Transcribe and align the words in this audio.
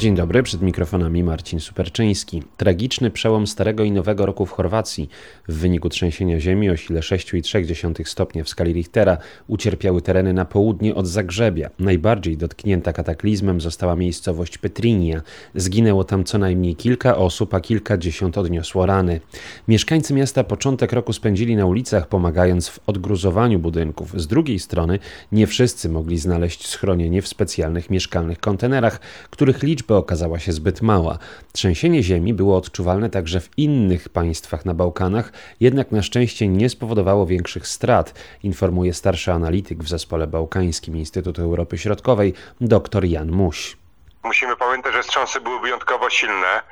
Dzień 0.00 0.14
dobry, 0.14 0.42
przed 0.42 0.62
mikrofonami 0.62 1.22
Marcin 1.22 1.60
Superczyński. 1.60 2.42
Tragiczny 2.56 3.10
przełom 3.10 3.46
starego 3.46 3.84
i 3.84 3.92
nowego 3.92 4.26
roku 4.26 4.46
w 4.46 4.50
Chorwacji. 4.50 5.08
W 5.48 5.54
wyniku 5.54 5.88
trzęsienia 5.88 6.40
ziemi 6.40 6.70
o 6.70 6.76
sile 6.76 7.00
6,3 7.00 8.04
stopnia 8.04 8.44
w 8.44 8.48
skali 8.48 8.72
Richtera 8.72 9.18
ucierpiały 9.48 10.02
tereny 10.02 10.32
na 10.32 10.44
południe 10.44 10.94
od 10.94 11.06
Zagrzebia. 11.06 11.70
Najbardziej 11.78 12.36
dotknięta 12.36 12.92
kataklizmem 12.92 13.60
została 13.60 13.96
miejscowość 13.96 14.58
Petrinia. 14.58 15.22
Zginęło 15.54 16.04
tam 16.04 16.24
co 16.24 16.38
najmniej 16.38 16.76
kilka 16.76 17.16
osób, 17.16 17.54
a 17.54 17.60
kilkadziesiąt 17.60 18.38
odniosło 18.38 18.86
rany. 18.86 19.20
Mieszkańcy 19.68 20.14
miasta 20.14 20.44
początek 20.44 20.92
roku 20.92 21.12
spędzili 21.12 21.56
na 21.56 21.66
ulicach, 21.66 22.08
pomagając 22.08 22.68
w 22.68 22.80
odgruzowaniu 22.86 23.58
budynków. 23.58 24.20
Z 24.20 24.26
drugiej 24.26 24.58
strony 24.58 24.98
nie 25.32 25.46
wszyscy 25.46 25.88
mogli 25.88 26.18
znaleźć 26.18 26.66
schronienie 26.66 27.22
w 27.22 27.28
specjalnych 27.28 27.90
mieszkalnych 27.90 28.38
kontenerach, 28.38 29.00
których 29.30 29.62
liczba 29.62 29.89
liczba 29.90 29.98
okazała 29.98 30.38
się 30.38 30.52
zbyt 30.52 30.82
mała. 30.82 31.18
Trzęsienie 31.52 32.02
ziemi 32.02 32.34
było 32.34 32.56
odczuwalne 32.56 33.10
także 33.10 33.40
w 33.40 33.48
innych 33.56 34.08
państwach 34.08 34.64
na 34.64 34.74
Bałkanach, 34.74 35.32
jednak 35.60 35.92
na 35.92 36.02
szczęście 36.02 36.48
nie 36.48 36.68
spowodowało 36.68 37.26
większych 37.26 37.66
strat, 37.66 38.14
informuje 38.42 38.94
starszy 38.94 39.32
analityk 39.32 39.82
w 39.82 39.88
zespole 39.88 40.26
bałkańskim 40.26 40.96
Instytutu 40.96 41.42
Europy 41.42 41.78
Środkowej 41.78 42.34
dr 42.60 43.04
Jan 43.04 43.30
Muś. 43.30 43.76
Musimy 44.24 44.56
pamiętać, 44.56 44.92
że 44.92 45.02
wstrząsy 45.02 45.40
były 45.40 45.60
wyjątkowo 45.60 46.10
silne. 46.10 46.62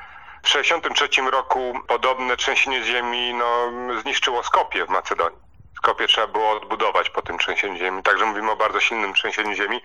W 0.42 0.52
1963 0.52 1.30
roku 1.30 1.60
podobne 1.88 2.36
trzęsienie 2.36 2.84
ziemi 2.84 3.34
no, 3.34 4.00
zniszczyło 4.02 4.42
Skopie 4.42 4.86
w 4.86 4.88
Macedonii. 4.88 5.47
Skopie 5.78 6.06
trzeba 6.06 6.26
było 6.26 6.50
odbudować 6.50 7.10
po 7.10 7.22
tym 7.22 7.38
trzęsieniu 7.38 7.76
ziemi. 7.76 8.02
Także 8.02 8.26
mówimy 8.26 8.50
o 8.50 8.56
bardzo 8.56 8.80
silnym 8.80 9.14
trzęsieniu 9.14 9.54
ziemi. 9.54 9.80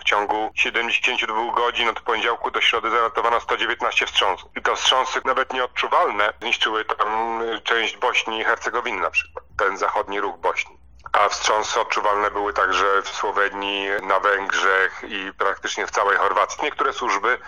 W 0.00 0.04
ciągu 0.04 0.50
72 0.54 1.52
godzin 1.54 1.88
od 1.88 2.00
poniedziałku 2.00 2.50
do 2.50 2.60
środy 2.60 2.90
zanotowano 2.90 3.40
119 3.40 4.06
wstrząsów. 4.06 4.50
I 4.56 4.62
to 4.62 4.76
wstrząsy 4.76 5.20
nawet 5.24 5.52
nieodczuwalne 5.52 6.32
zniszczyły 6.40 6.84
tam 6.84 7.40
część 7.64 7.96
Bośni 7.96 8.40
i 8.40 8.44
Hercegowiny 8.44 9.00
na 9.00 9.10
przykład. 9.10 9.44
Ten 9.58 9.76
zachodni 9.78 10.20
róg 10.20 10.36
Bośni. 10.36 10.78
A 11.12 11.28
wstrząsy 11.28 11.80
odczuwalne 11.80 12.30
były 12.30 12.52
także 12.52 13.02
w 13.02 13.08
Słowenii, 13.08 13.88
na 14.02 14.20
Węgrzech 14.20 15.02
i 15.08 15.32
praktycznie 15.38 15.86
w 15.86 15.90
całej 15.90 16.18
Chorwacji. 16.18 16.58
Niektóre 16.62 16.92
służby 16.92 17.38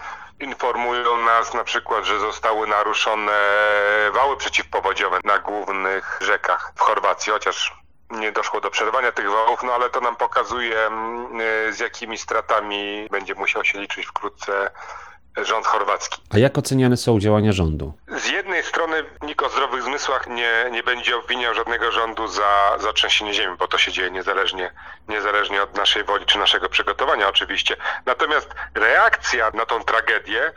informują 0.41 1.17
nas 1.17 1.55
na 1.55 1.65
przykład, 1.65 2.05
że 2.05 2.19
zostały 2.19 2.67
naruszone 2.67 3.33
wały 4.13 4.37
przeciwpowodziowe 4.37 5.19
na 5.25 5.39
głównych 5.39 6.19
rzekach 6.21 6.73
w 6.77 6.81
Chorwacji, 6.81 7.33
chociaż 7.33 7.80
nie 8.11 8.33
doszło 8.33 8.61
do 8.61 8.71
przerwania 8.71 9.13
tych 9.13 9.31
wałów, 9.31 9.63
no 9.63 9.73
ale 9.73 9.91
to 9.91 10.01
nam 10.01 10.17
pokazuje, 10.17 10.87
mm, 10.87 11.41
y, 11.41 11.73
z 11.73 11.79
jakimi 11.79 12.19
stratami 12.19 13.09
będzie 13.11 13.35
musiał 13.35 13.65
się 13.65 13.81
liczyć 13.81 14.07
wkrótce 14.07 14.71
rząd 15.37 15.67
chorwacki. 15.67 16.23
A 16.31 16.39
jak 16.39 16.59
oceniane 16.59 16.97
są 16.97 17.21
działania 17.21 17.53
rządu? 17.53 17.93
Z 18.09 18.29
jednej 18.29 18.63
strony 18.63 19.05
nikt 19.23 19.43
o 19.43 19.49
zdrowych 19.49 19.83
zmysłach 19.83 20.27
nie, 20.27 20.53
nie 20.73 20.83
będzie 20.83 21.17
obwiniał 21.17 21.55
żadnego 21.55 21.93
rządu 21.93 22.29
za, 22.29 22.77
za 22.79 22.93
trzęsienie 22.93 23.35
ziemi, 23.35 23.57
bo 23.59 23.69
to 23.69 23.79
się 23.79 23.93
dzieje 23.93 24.11
niezależnie, 24.11 24.73
niezależnie 25.09 25.63
od 25.63 25.77
naszej 25.77 26.05
woli 26.05 26.27
czy 26.27 26.39
naszego 26.39 26.69
przygotowania 26.69 27.29
oczywiście. 27.29 27.77
Natomiast 28.07 28.55
reakcja 28.75 29.51
na 29.55 29.67
tą 29.67 29.85
tragedię 29.85 30.53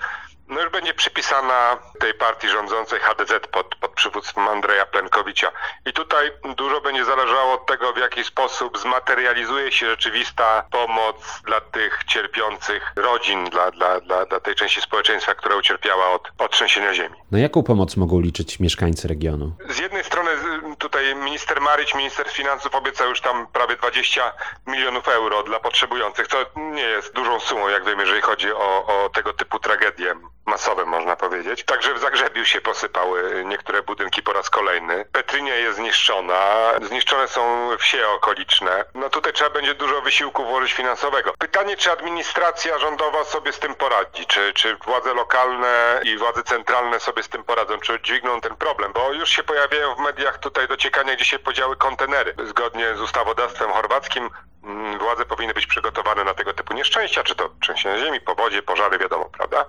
no 0.47 0.61
już 0.61 0.71
będzie 0.71 0.93
przypisana 0.93 1.77
tej 1.99 2.13
partii 2.13 2.49
rządzącej 2.49 2.99
HDZ 2.99 3.47
pod, 3.51 3.75
pod 3.75 3.91
przywództwem 3.91 4.47
Andrzeja 4.47 4.85
Plenkowicza. 4.85 5.51
I 5.85 5.93
tutaj 5.93 6.31
dużo 6.57 6.81
będzie 6.81 7.05
zależało 7.05 7.53
od 7.53 7.65
tego, 7.65 7.93
w 7.93 7.97
jaki 7.97 8.23
sposób 8.23 8.77
zmaterializuje 8.77 9.71
się 9.71 9.89
rzeczywista 9.89 10.65
pomoc 10.71 11.41
dla 11.45 11.61
tych 11.61 12.03
cierpiących 12.07 12.91
rodzin, 12.95 13.49
dla, 13.49 13.71
dla, 13.71 13.99
dla, 13.99 14.25
dla 14.25 14.39
tej 14.39 14.55
części 14.55 14.81
społeczeństwa, 14.81 15.35
która 15.35 15.55
ucierpiała 15.55 16.11
od, 16.11 16.31
od 16.37 16.51
trzęsienia 16.51 16.93
ziemi. 16.93 17.15
Na 17.31 17.39
jaką 17.39 17.63
pomoc 17.63 17.97
mogą 17.97 18.19
liczyć 18.19 18.59
mieszkańcy 18.59 19.07
regionu? 19.07 19.51
Z 19.69 19.79
jednej 19.79 20.03
strony 20.03 20.31
tutaj 20.77 21.15
minister 21.15 21.61
Maryć, 21.61 21.95
minister 21.95 22.29
finansów 22.29 22.75
obiecał 22.75 23.09
już 23.09 23.21
tam 23.21 23.47
prawie 23.47 23.75
20 23.75 24.33
milionów 24.67 25.07
euro 25.07 25.43
dla 25.43 25.59
potrzebujących, 25.59 26.27
co 26.27 26.37
nie 26.55 26.81
jest 26.81 27.13
dużą 27.13 27.39
sumą, 27.39 27.69
jak 27.69 27.85
wiemy, 27.85 28.03
jeżeli 28.03 28.21
chodzi 28.21 28.53
o, 28.53 28.85
o 28.85 29.09
tego 29.09 29.33
typu 29.33 29.59
tragedie 29.59 30.15
masowe, 30.45 30.85
można 30.85 31.15
powiedzieć. 31.15 31.63
Także 31.63 31.93
w 31.93 31.99
Zagrzebiu 31.99 32.45
się 32.45 32.61
posypały 32.61 33.43
niektóre 33.45 33.81
budynki 33.81 34.23
po 34.23 34.33
raz 34.33 34.49
kolejny. 34.49 35.05
Petrynia 35.11 35.55
jest 35.55 35.77
zniszczona, 35.77 36.71
zniszczone 36.81 37.27
są 37.27 37.69
wsie 37.77 38.07
okoliczne. 38.07 38.85
No 38.93 39.09
tutaj 39.09 39.33
trzeba 39.33 39.49
będzie 39.49 39.75
dużo 39.75 40.01
wysiłku 40.01 40.45
włożyć 40.45 40.73
finansowego. 40.73 41.33
Pytanie, 41.39 41.77
czy 41.77 41.91
administracja 41.91 42.79
rządowa 42.79 43.23
sobie 43.23 43.53
z 43.53 43.59
tym 43.59 43.75
poradzi, 43.75 44.25
czy, 44.25 44.53
czy 44.53 44.75
władze 44.75 45.13
lokalne 45.13 46.01
i 46.03 46.17
władze 46.17 46.43
centralne 46.43 46.99
sobie 46.99 47.23
z 47.23 47.29
tym 47.29 47.43
poradzą, 47.43 47.79
czy 47.79 48.01
dźwigną 48.01 48.41
ten 48.41 48.55
problem, 48.55 48.93
bo 48.93 49.13
już 49.13 49.29
się 49.29 49.43
pojawiają 49.43 49.95
w 49.95 49.99
mediach 49.99 50.37
tutaj 50.37 50.67
dociekania, 50.67 51.15
gdzie 51.15 51.25
się 51.25 51.39
podziały 51.39 51.75
kontenery. 51.75 52.35
Zgodnie 52.45 52.95
z 52.95 53.01
ustawodawstwem 53.01 53.71
chorwackim 53.71 54.29
władze 54.99 55.25
powinny 55.25 55.53
być 55.53 55.67
przygotowane 55.67 56.23
na 56.23 56.33
tego 56.33 56.53
typu 56.53 56.73
nieszczęścia, 56.73 57.23
czy 57.23 57.35
to 57.35 57.49
trzęsienie 57.61 57.99
ziemi, 57.99 58.21
powodzie, 58.21 58.61
pożary, 58.61 58.97
wiadomo, 58.97 59.29
prawda? 59.37 59.65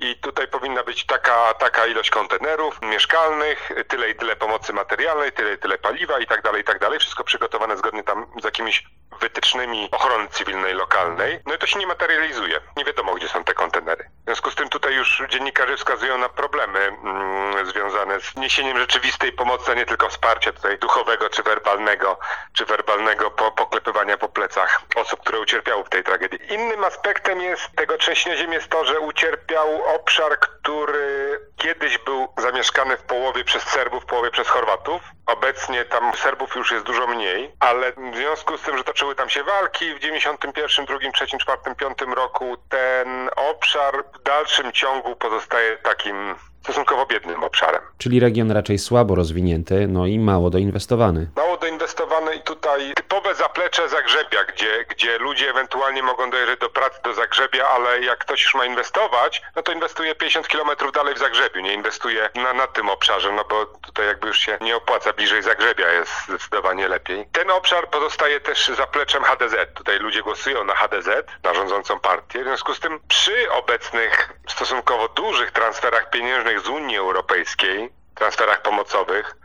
I 0.00 0.16
tutaj 0.16 0.48
powinna 0.48 0.84
być 0.84 1.06
taka, 1.06 1.54
taka 1.54 1.86
ilość 1.86 2.10
kontenerów 2.10 2.82
mieszkalnych, 2.82 3.70
tyle 3.88 4.10
i 4.10 4.14
tyle 4.14 4.36
pomocy 4.36 4.72
materialnej, 4.72 5.32
tyle 5.32 5.54
i 5.54 5.58
tyle 5.58 5.78
paliwa 5.78 6.18
i 6.18 6.26
tak 6.26 6.42
dalej, 6.42 6.62
i 6.62 6.64
tak 6.64 6.78
dalej. 6.78 6.98
Wszystko 6.98 7.24
przygotowane 7.24 7.76
zgodnie 7.76 8.02
tam 8.02 8.26
z 8.40 8.44
jakimiś 8.44 8.84
wytycznymi 9.20 9.88
ochrony 9.90 10.28
cywilnej 10.28 10.74
lokalnej. 10.74 11.40
No 11.46 11.54
i 11.54 11.58
to 11.58 11.66
się 11.66 11.78
nie 11.78 11.86
materializuje. 11.86 12.60
Nie 12.76 12.84
wiadomo, 12.84 13.14
gdzie 13.14 13.28
są 13.28 13.44
te 13.44 13.54
kontenery. 13.54 14.10
W 14.28 14.30
związku 14.30 14.50
z 14.50 14.54
tym 14.54 14.68
tutaj 14.68 14.94
już 14.94 15.22
dziennikarze 15.28 15.76
wskazują 15.76 16.18
na 16.18 16.28
problemy 16.28 16.78
mm, 16.78 17.66
związane 17.66 18.20
z 18.20 18.36
niesieniem 18.36 18.78
rzeczywistej 18.78 19.32
pomocy, 19.32 19.70
a 19.72 19.74
nie 19.74 19.86
tylko 19.86 20.08
wsparcia 20.08 20.52
tutaj 20.52 20.78
duchowego 20.78 21.28
czy 21.30 21.42
werbalnego, 21.42 22.18
czy 22.52 22.64
werbalnego 22.64 23.30
po, 23.30 23.52
poklepywania 23.52 24.18
po 24.18 24.28
plecach 24.28 24.82
osób, 24.96 25.20
które 25.20 25.40
ucierpiały 25.40 25.84
w 25.84 25.88
tej 25.88 26.04
tragedii. 26.04 26.38
Innym 26.54 26.84
aspektem 26.84 27.40
jest 27.40 27.62
tego 27.76 27.96
trzęsienia 27.96 28.36
ziemi 28.36 28.54
jest 28.54 28.68
to, 28.68 28.84
że 28.84 29.00
ucierpiał 29.00 29.84
obszar, 29.94 30.38
który 30.38 31.40
kiedyś 31.58 31.98
był 31.98 32.28
zamieszkany 32.38 32.96
w 32.96 33.02
połowie 33.02 33.44
przez 33.44 33.62
Serbów, 33.62 34.02
w 34.02 34.06
połowie 34.06 34.30
przez 34.30 34.48
Chorwatów. 34.48 35.02
Obecnie 35.26 35.84
tam 35.84 36.12
Serbów 36.16 36.56
już 36.56 36.70
jest 36.72 36.84
dużo 36.84 37.06
mniej, 37.06 37.52
ale 37.60 37.92
w 37.92 38.16
związku 38.16 38.58
z 38.58 38.62
tym, 38.62 38.78
że 38.78 38.84
toczyły 38.84 39.14
tam 39.14 39.28
się 39.28 39.44
walki 39.44 39.94
w 39.94 39.98
91, 39.98 40.86
2, 40.86 40.98
3, 41.14 41.26
4, 41.26 41.58
5 41.76 41.98
roku, 42.16 42.56
ten 42.68 43.30
obszar 43.36 44.04
w 44.14 44.22
dalszym 44.22 44.72
ciągu 44.72 45.16
pozostaje 45.16 45.76
takim 45.76 46.34
stosunkowo 46.68 47.06
biednym 47.06 47.44
obszarem. 47.44 47.80
Czyli 47.98 48.20
region 48.20 48.50
raczej 48.50 48.78
słabo 48.78 49.14
rozwinięty, 49.14 49.86
no 49.88 50.06
i 50.06 50.18
mało 50.18 50.50
doinwestowany. 50.50 51.28
Mało 51.36 51.56
doinwestowany 51.56 52.34
i 52.34 52.40
tutaj 52.42 52.92
typowe 52.94 53.34
zaplecze 53.34 53.88
Zagrzebia, 53.88 54.44
gdzie, 54.44 54.84
gdzie 54.88 55.18
ludzie 55.18 55.50
ewentualnie 55.50 56.02
mogą 56.02 56.30
dojrzeć 56.30 56.60
do 56.60 56.70
pracy 56.70 56.98
do 57.04 57.14
Zagrzebia, 57.14 57.66
ale 57.66 58.00
jak 58.00 58.18
ktoś 58.18 58.42
już 58.42 58.54
ma 58.54 58.64
inwestować, 58.64 59.42
no 59.56 59.62
to 59.62 59.72
inwestuje 59.72 60.14
50 60.14 60.48
kilometrów 60.48 60.92
dalej 60.92 61.14
w 61.14 61.18
Zagrzebiu, 61.18 61.60
nie 61.60 61.74
inwestuje 61.74 62.28
na, 62.34 62.52
na 62.52 62.66
tym 62.66 62.88
obszarze, 62.88 63.32
no 63.32 63.44
bo 63.44 63.66
tutaj 63.66 64.06
jakby 64.06 64.26
już 64.28 64.38
się 64.38 64.58
nie 64.60 64.76
opłaca, 64.76 65.12
bliżej 65.12 65.42
Zagrzebia 65.42 65.92
jest 65.92 66.12
zdecydowanie 66.28 66.88
lepiej. 66.88 67.26
Ten 67.32 67.50
obszar 67.50 67.90
pozostaje 67.90 68.40
też 68.40 68.68
zapleczem 68.68 69.22
HDZ. 69.22 69.54
Tutaj 69.74 69.98
ludzie 69.98 70.22
głosują 70.22 70.64
na 70.64 70.74
HDZ, 70.74 71.08
na 71.42 71.54
rządzącą 71.54 72.00
partię, 72.00 72.40
w 72.40 72.44
związku 72.44 72.74
z 72.74 72.80
tym 72.80 73.00
przy 73.08 73.52
obecnych 73.52 74.32
stosunkowo 74.48 75.08
dużych 75.08 75.50
transferach 75.50 76.10
pieniężnych 76.10 76.57
z 76.60 76.68
Unii 76.68 76.96
Europejskiej, 76.96 77.90
transferach 78.14 78.62
pomocowych, 78.62 79.36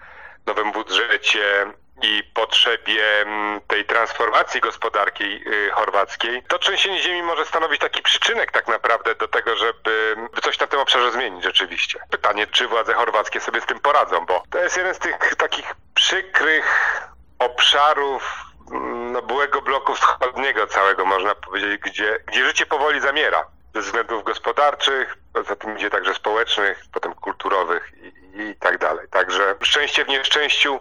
nowym 0.45 0.71
budżecie 0.71 1.65
i 2.01 2.23
potrzebie 2.33 3.21
mm, 3.21 3.61
tej 3.67 3.85
transformacji 3.85 4.61
gospodarki 4.61 5.23
y, 5.23 5.71
chorwackiej, 5.71 6.43
to 6.47 6.59
trzęsienie 6.59 7.01
ziemi 7.01 7.23
może 7.23 7.45
stanowić 7.45 7.81
taki 7.81 8.01
przyczynek 8.01 8.51
tak 8.51 8.67
naprawdę 8.67 9.15
do 9.15 9.27
tego, 9.27 9.55
żeby 9.55 10.15
coś 10.41 10.59
na 10.59 10.67
tym 10.67 10.79
obszarze 10.79 11.11
zmienić 11.11 11.43
rzeczywiście. 11.43 11.99
Pytanie, 12.09 12.47
czy 12.47 12.67
władze 12.67 12.93
chorwackie 12.93 13.39
sobie 13.39 13.61
z 13.61 13.65
tym 13.65 13.79
poradzą, 13.79 14.25
bo 14.25 14.43
to 14.49 14.57
jest 14.63 14.77
jeden 14.77 14.95
z 14.95 14.99
tych 14.99 15.35
takich 15.35 15.75
przykrych 15.93 16.99
obszarów 17.39 18.35
mm, 18.71 19.11
no, 19.11 19.21
byłego 19.21 19.61
bloku 19.61 19.95
wschodniego 19.95 20.67
całego, 20.67 21.05
można 21.05 21.35
powiedzieć, 21.35 21.81
gdzie, 21.81 22.19
gdzie 22.27 22.45
życie 22.45 22.65
powoli 22.65 23.01
zamiera 23.01 23.45
ze 23.73 23.81
względów 23.81 24.23
gospodarczych, 24.23 25.17
poza 25.33 25.55
tym 25.55 25.77
idzie 25.77 25.89
także 25.89 26.13
społecznych, 26.13 26.83
potem 26.93 27.13
kulturowych 27.13 27.91
i, 28.01 28.39
i 28.41 28.55
tak 28.55 28.77
dalej. 28.77 29.07
Także 29.09 29.55
szczęście 29.61 30.05
w 30.05 30.07
nieszczęściu 30.07 30.79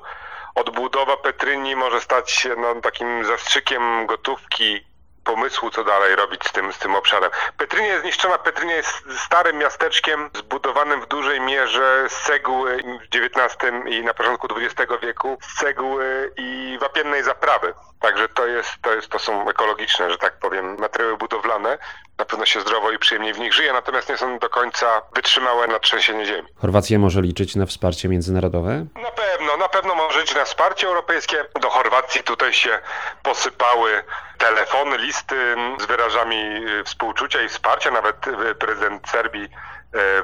odbudowa 0.54 1.16
Petrynii 1.16 1.76
może 1.76 2.00
stać 2.00 2.30
się 2.30 2.56
no, 2.56 2.80
takim 2.80 3.24
zastrzykiem 3.24 4.06
gotówki 4.06 4.91
pomysłu, 5.24 5.70
co 5.70 5.84
dalej 5.84 6.16
robić 6.16 6.44
z 6.48 6.52
tym, 6.52 6.72
z 6.72 6.78
tym 6.78 6.94
obszarem. 6.94 7.30
Petrynia 7.56 7.88
jest 7.88 8.02
zniszczona. 8.02 8.38
Petrynia 8.38 8.74
jest 8.74 9.04
starym 9.26 9.58
miasteczkiem 9.58 10.30
zbudowanym 10.34 11.00
w 11.00 11.08
dużej 11.08 11.40
mierze 11.40 12.06
z 12.08 12.22
cegły 12.22 12.76
w 12.76 13.16
XIX 13.16 13.72
i 13.86 14.02
na 14.02 14.14
początku 14.14 14.46
XX 14.56 14.92
wieku, 15.02 15.38
z 15.42 15.54
cegły 15.54 16.32
i 16.36 16.78
wapiennej 16.80 17.22
zaprawy. 17.22 17.74
Także 18.00 18.28
to 18.28 18.46
jest, 18.46 18.70
to 18.82 18.94
jest, 18.94 19.08
to 19.08 19.18
są 19.18 19.48
ekologiczne, 19.48 20.10
że 20.10 20.18
tak 20.18 20.38
powiem, 20.38 20.76
materiały 20.78 21.16
budowlane. 21.16 21.78
Na 22.18 22.24
pewno 22.24 22.46
się 22.46 22.60
zdrowo 22.60 22.90
i 22.90 22.98
przyjemniej 22.98 23.34
w 23.34 23.38
nich 23.38 23.52
żyje, 23.54 23.72
natomiast 23.72 24.08
nie 24.08 24.16
są 24.16 24.38
do 24.38 24.48
końca 24.50 25.02
wytrzymałe 25.14 25.66
na 25.66 25.78
trzęsienie 25.78 26.26
ziemi. 26.26 26.48
Chorwacja 26.60 26.98
może 26.98 27.22
liczyć 27.22 27.56
na 27.56 27.66
wsparcie 27.66 28.08
międzynarodowe? 28.08 28.86
Na 29.02 29.10
pewno, 29.10 29.31
na 29.62 29.68
pewno 29.68 29.94
może 29.94 30.20
liczyć 30.20 30.36
na 30.36 30.44
wsparcie 30.44 30.86
europejskie. 30.86 31.44
Do 31.60 31.70
Chorwacji 31.70 32.22
tutaj 32.22 32.52
się 32.52 32.78
posypały 33.22 34.04
telefony, 34.38 34.98
listy 34.98 35.56
z 35.80 35.84
wyrażami 35.84 36.64
współczucia 36.84 37.42
i 37.42 37.48
wsparcia. 37.48 37.90
Nawet 37.90 38.16
prezydent 38.58 39.08
Serbii 39.08 39.48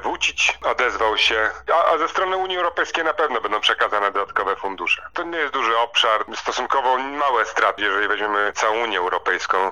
Wócić 0.03 0.57
odezwał 0.63 1.17
się, 1.17 1.51
a, 1.73 1.85
a, 1.85 1.97
ze 1.97 2.07
strony 2.07 2.37
Unii 2.37 2.57
Europejskiej 2.57 3.03
na 3.03 3.13
pewno 3.13 3.41
będą 3.41 3.59
przekazane 3.59 4.11
dodatkowe 4.11 4.55
fundusze. 4.55 5.01
To 5.13 5.23
nie 5.23 5.37
jest 5.37 5.53
duży 5.53 5.77
obszar, 5.77 6.25
stosunkowo 6.35 6.97
małe 6.97 7.45
straty, 7.45 7.81
jeżeli 7.81 8.07
weźmiemy 8.07 8.53
całą 8.53 8.83
Unię 8.83 8.97
Europejską 8.97 9.71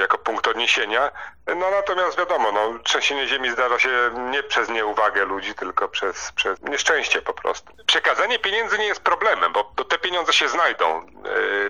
jako 0.00 0.18
punkt 0.60 0.80
odniesienia. 0.80 1.10
No 1.46 1.70
natomiast 1.70 2.18
wiadomo, 2.18 2.52
no, 2.52 2.78
trzęsienie 2.84 3.28
ziemi 3.28 3.50
zdarza 3.50 3.78
się 3.78 3.90
nie 4.30 4.42
przez 4.42 4.68
nieuwagę 4.68 5.24
ludzi, 5.24 5.54
tylko 5.54 5.88
przez, 5.88 6.32
przez 6.32 6.62
nieszczęście 6.62 7.22
po 7.22 7.32
prostu. 7.32 7.72
Przekazanie 7.86 8.38
pieniędzy 8.38 8.78
nie 8.78 8.86
jest 8.86 9.00
problemem, 9.00 9.52
bo, 9.52 9.84
te 9.84 9.98
pieniądze 9.98 10.32
się 10.32 10.48
znajdą, 10.48 11.06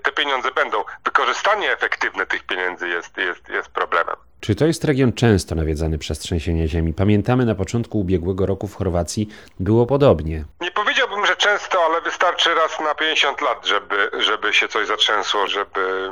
te 0.03 0.13
pieniądze 0.13 0.51
będą. 0.51 0.85
Wykorzystanie 1.05 1.73
efektywne 1.73 2.27
tych 2.27 2.43
pieniędzy 2.43 2.89
jest, 2.89 3.17
jest, 3.17 3.49
jest 3.49 3.69
problemem. 3.69 4.17
Czy 4.41 4.55
to 4.55 4.67
jest 4.67 4.85
region 4.85 5.13
często 5.13 5.55
nawiedzany 5.55 5.99
przez 5.99 6.19
trzęsienie 6.19 6.69
ziemi? 6.69 6.95
Pamiętamy 6.95 7.45
na 7.45 7.55
początku 7.55 8.01
ubiegłego 8.01 8.47
roku 8.47 8.69
w 8.69 8.75
Chorwacji 8.75 9.29
było 9.61 9.87
podobnie. 9.87 10.45
Nie 10.61 10.71
powiedziałbym, 10.71 11.27
że 11.27 11.37
często, 11.37 11.85
ale 11.85 12.01
wystarczy 12.01 12.55
raz 12.55 12.81
na 12.81 12.95
50 12.95 13.41
lat, 13.41 13.67
żeby, 13.67 14.11
żeby 14.19 14.53
się 14.53 14.69
coś 14.69 14.87
zatrzęsło, 14.87 15.47
żeby 15.47 16.11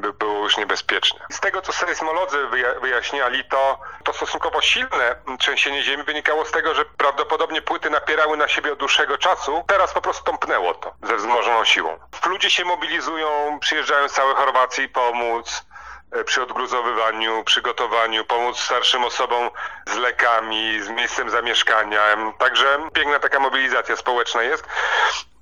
by 0.00 0.12
było 0.12 0.37
niebezpieczne. 0.58 1.20
Z 1.30 1.40
tego, 1.40 1.62
co 1.62 1.72
sejsmolodzy 1.72 2.38
wyjaśniali, 2.82 3.44
to, 3.44 3.78
to 4.04 4.12
stosunkowo 4.12 4.60
silne 4.60 5.16
trzęsienie 5.38 5.82
ziemi 5.82 6.02
wynikało 6.02 6.44
z 6.44 6.50
tego, 6.50 6.74
że 6.74 6.84
prawdopodobnie 6.84 7.62
płyty 7.62 7.90
napierały 7.90 8.36
na 8.36 8.48
siebie 8.48 8.72
od 8.72 8.78
dłuższego 8.78 9.18
czasu. 9.18 9.64
Teraz 9.66 9.92
po 9.92 10.00
prostu 10.00 10.24
tąpnęło 10.24 10.74
to 10.74 10.94
ze 11.02 11.16
wzmożoną 11.16 11.64
siłą. 11.64 11.98
Ludzie 12.26 12.50
się 12.50 12.64
mobilizują, 12.64 13.58
przyjeżdżają 13.60 14.08
z 14.08 14.12
całej 14.12 14.34
Chorwacji 14.34 14.88
pomóc 14.88 15.68
przy 16.24 16.42
odgruzowywaniu, 16.42 17.44
przygotowaniu, 17.44 18.24
pomóc 18.24 18.60
starszym 18.60 19.04
osobom 19.04 19.50
z 19.86 19.96
lekami, 19.96 20.82
z 20.82 20.88
miejscem 20.88 21.30
zamieszkania. 21.30 22.02
Także 22.38 22.78
piękna 22.92 23.18
taka 23.18 23.40
mobilizacja 23.40 23.96
społeczna 23.96 24.42
jest. 24.42 24.66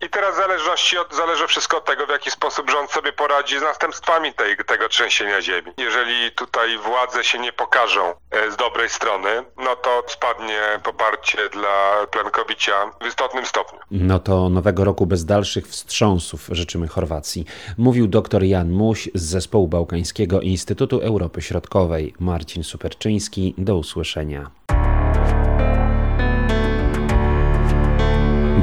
I 0.03 0.09
teraz 0.11 0.37
zależności 0.37 0.99
od, 0.99 1.15
zależy 1.15 1.47
wszystko 1.47 1.77
od 1.79 1.85
tego, 1.85 2.07
w 2.07 2.09
jaki 2.09 2.31
sposób 2.31 2.71
rząd 2.71 2.91
sobie 2.91 3.13
poradzi 3.13 3.59
z 3.59 3.63
następstwami 3.63 4.35
tej, 4.35 4.57
tego 4.57 4.89
trzęsienia 4.89 5.43
ziemi. 5.43 5.73
Jeżeli 5.77 6.33
tutaj 6.33 6.79
władze 6.79 7.25
się 7.25 7.39
nie 7.39 7.53
pokażą 7.53 8.15
z 8.51 8.57
dobrej 8.57 8.89
strony, 8.89 9.45
no 9.57 9.77
to 9.77 10.03
spadnie 10.09 10.61
poparcie 10.83 11.49
dla 11.49 12.07
Plankowicia 12.11 12.91
w 13.03 13.07
istotnym 13.07 13.47
stopniu. 13.47 13.79
No 13.91 14.19
to 14.19 14.49
nowego 14.49 14.85
roku 14.85 15.07
bez 15.07 15.25
dalszych 15.25 15.69
wstrząsów 15.69 16.41
życzymy 16.53 16.89
Chorwacji. 16.89 17.45
Mówił 17.79 18.07
dr 18.07 18.43
Jan 18.43 18.71
Muś 18.71 19.09
z 19.15 19.23
Zespołu 19.23 19.69
Bałkańskiego 19.69 20.41
Instytutu 20.41 21.01
Europy 21.01 21.43
Środkowej. 21.43 22.15
Marcin 22.21 22.65
Superczyński, 22.65 23.55
do 23.59 23.77
usłyszenia. 23.77 24.51